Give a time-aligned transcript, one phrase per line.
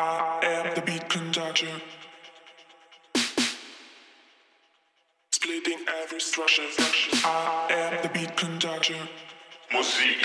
[0.00, 1.66] I am the beat conductor.
[5.30, 6.62] Splitting every structure.
[7.22, 8.96] I am the beat conductor.
[9.70, 10.24] Musik.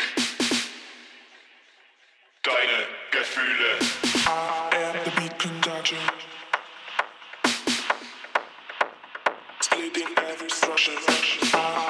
[2.42, 3.72] Deine Gefühle.
[4.26, 5.98] I am the beat conductor.
[9.60, 10.98] Splitting every structure.
[11.54, 11.85] I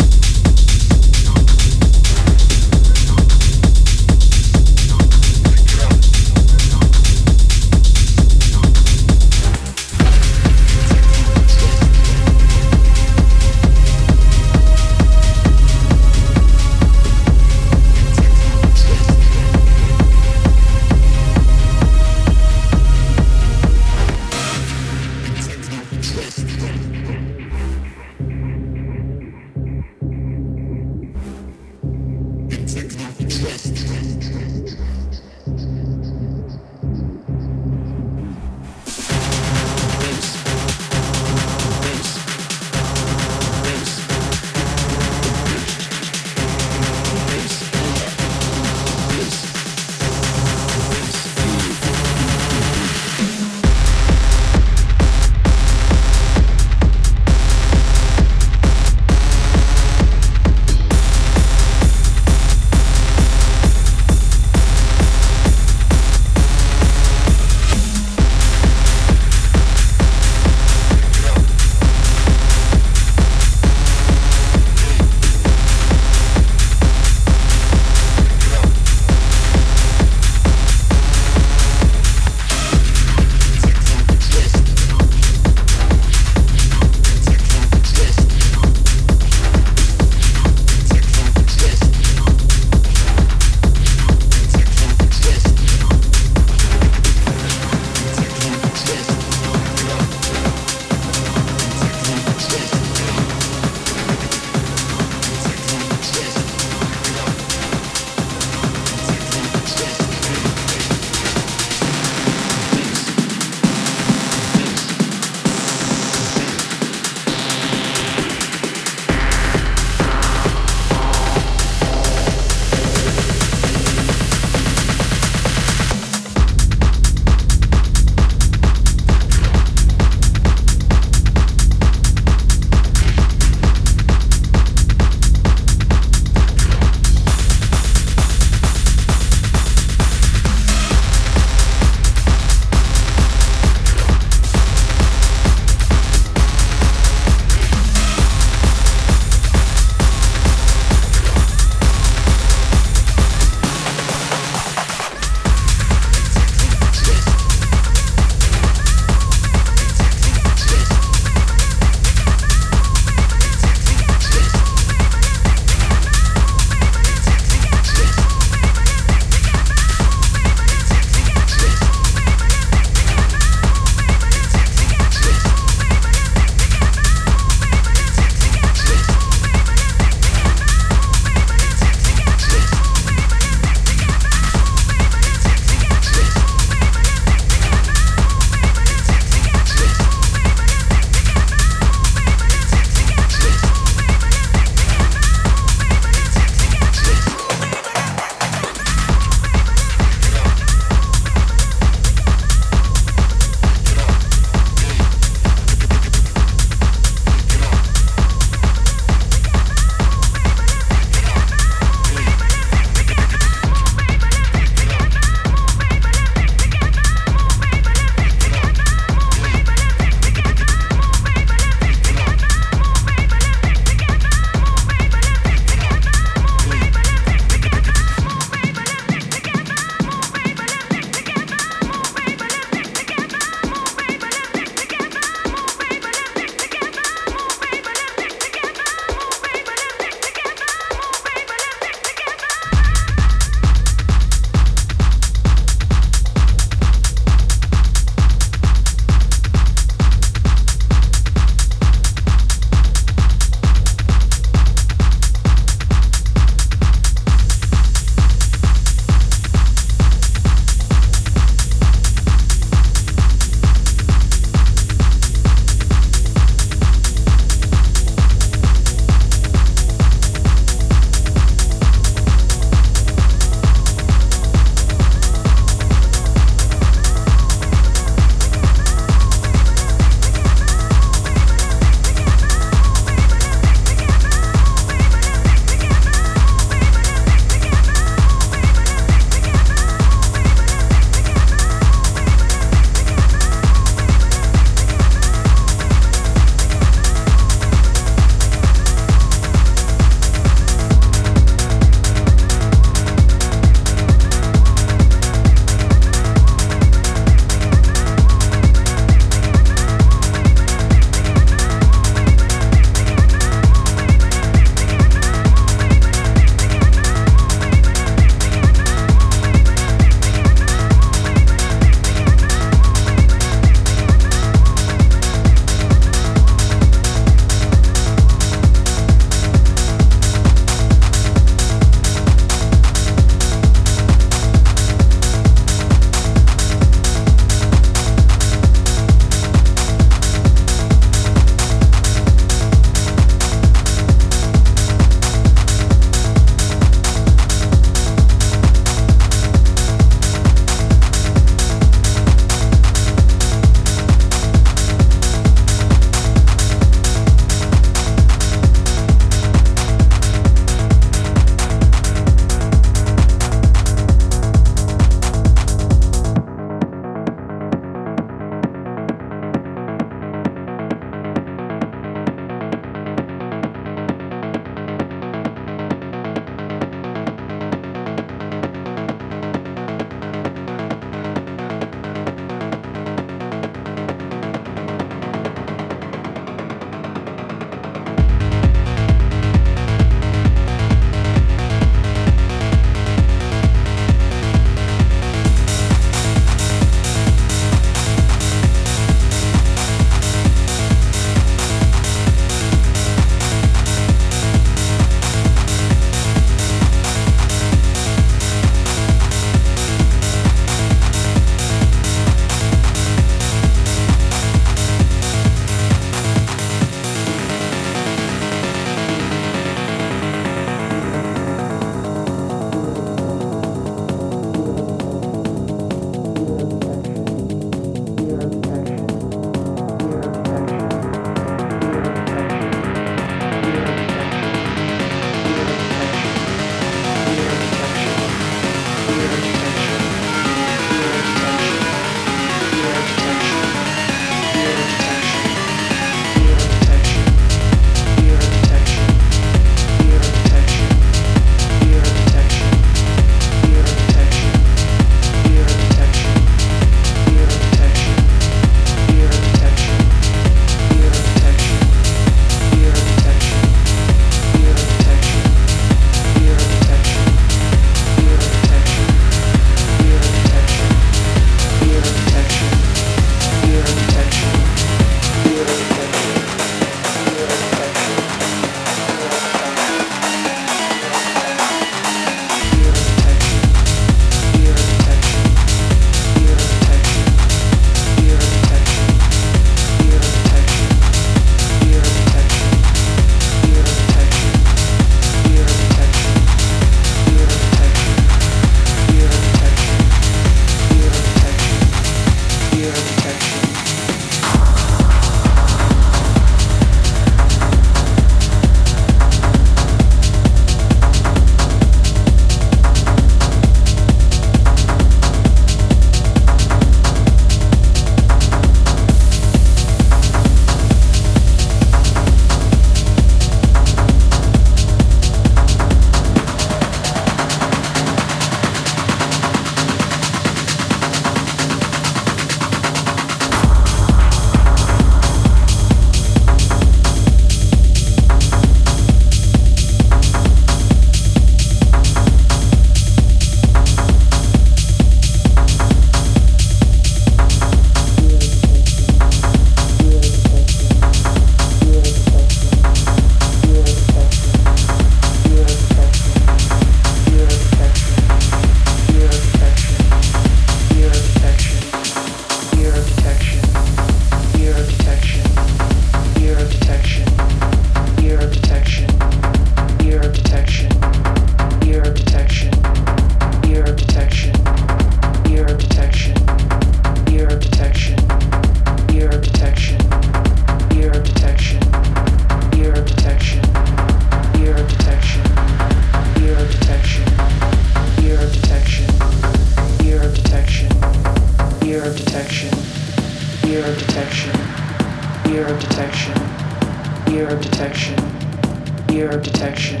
[599.14, 600.00] Year of detection.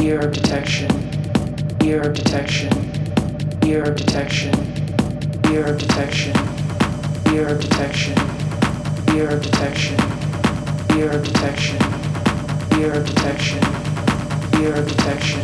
[0.00, 0.88] Year of detection.
[1.82, 2.70] Year of detection.
[3.66, 4.54] Year of detection.
[5.50, 6.32] Year of detection.
[7.32, 8.14] Year of detection.
[9.12, 9.98] Year of detection.
[10.94, 11.78] Year of detection.
[12.78, 13.60] Year of detection.
[14.54, 15.42] Year of detection.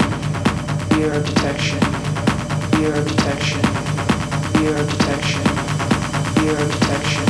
[0.95, 1.81] Year of detection.
[2.79, 3.61] Year of detection.
[4.55, 5.43] Year of detection.
[6.45, 7.27] Year of detection.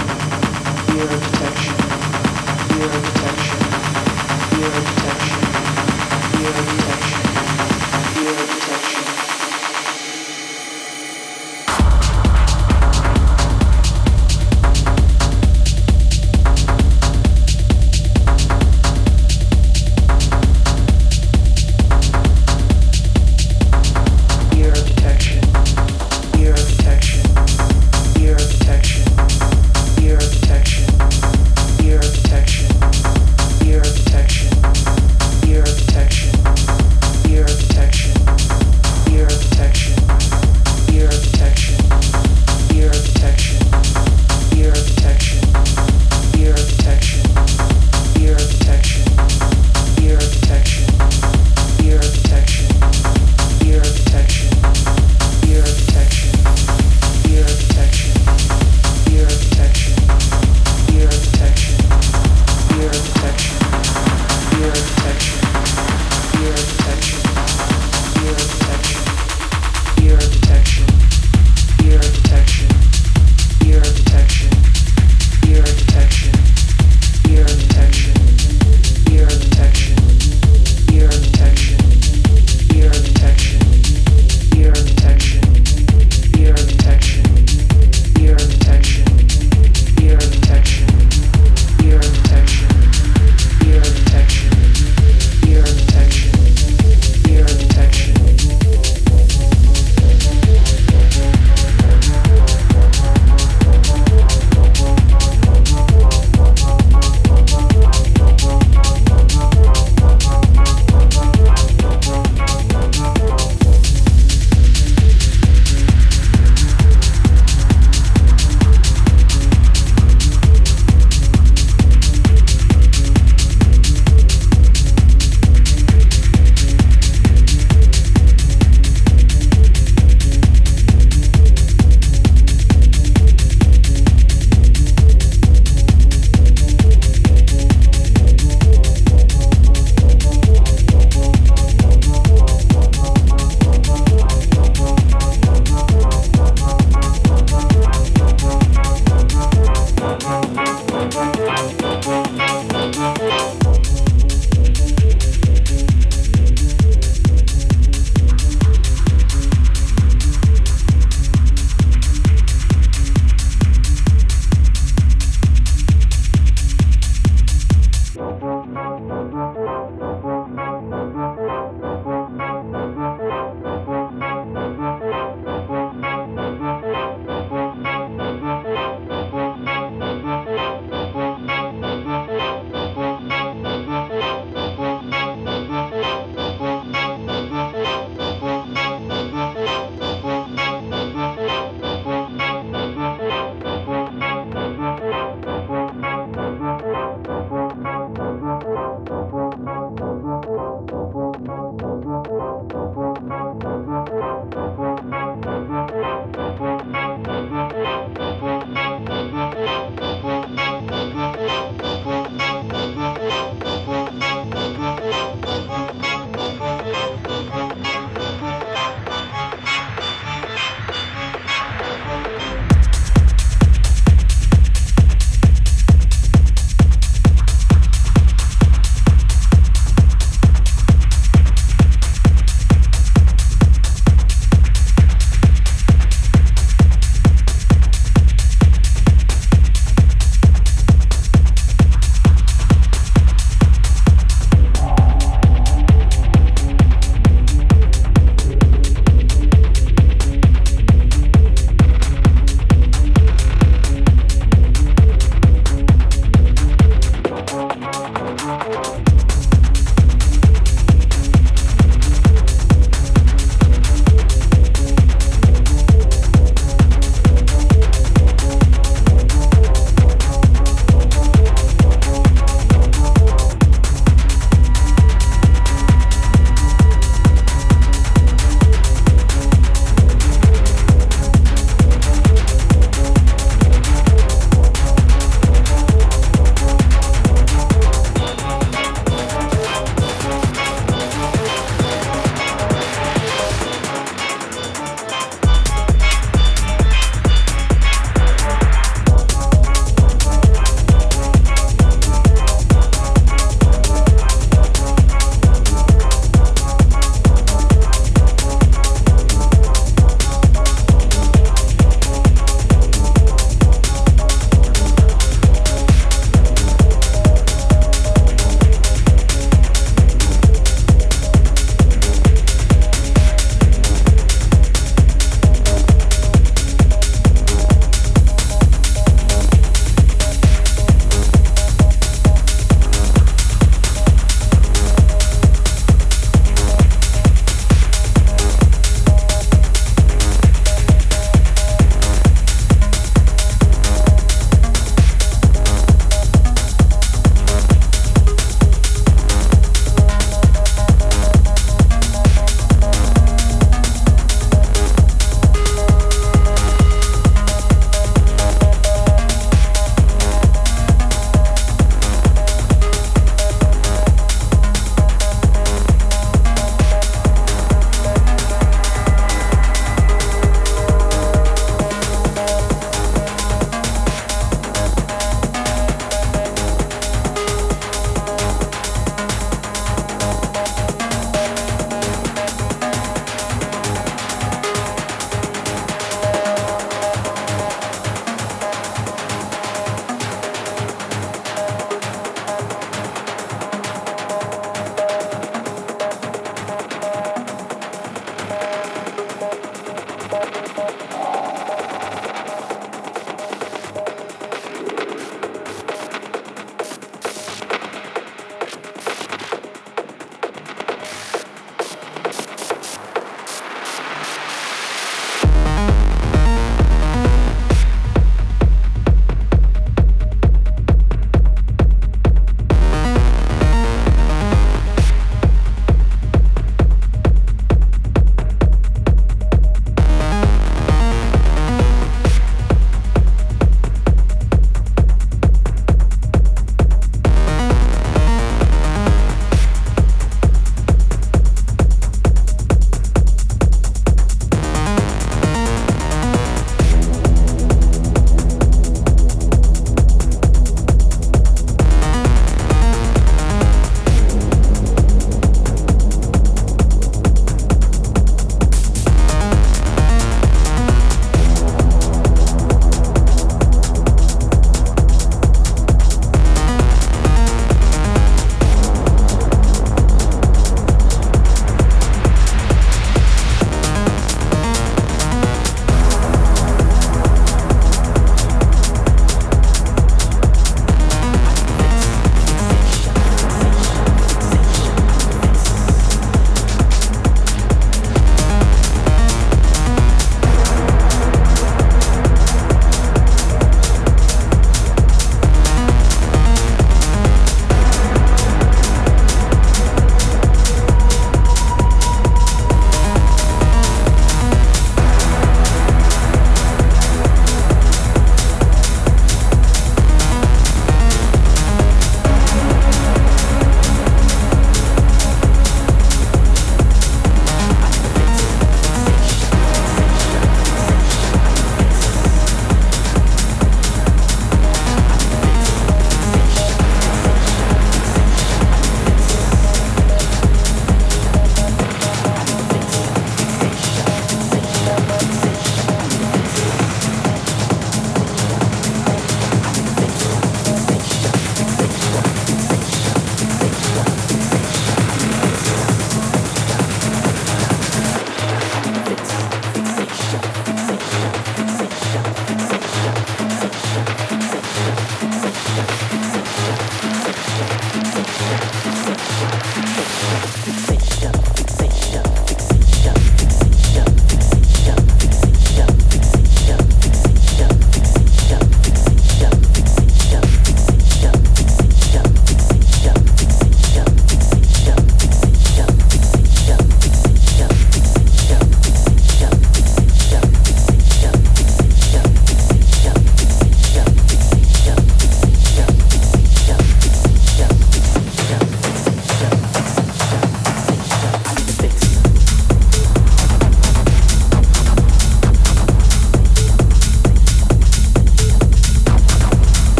[0.92, 1.74] Year of detection.
[2.76, 3.60] Year of detection.
[4.58, 5.37] Year of detection.
[6.40, 7.07] Radio.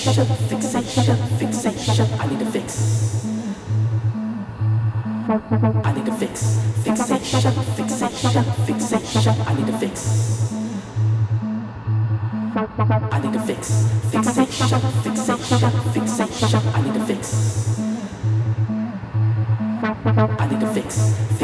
[0.00, 2.08] Fixation, fixation, fixation.
[2.18, 3.26] I need a fix.
[5.28, 6.58] I need a fix.
[6.84, 9.34] Fixation, fixation, fixation.
[9.46, 9.94] I need a fix.
[13.12, 13.84] I need a fix.
[14.10, 16.62] Fixation, fixation, fixation.
[16.74, 17.76] I need a fix.
[19.84, 21.39] I need a fix.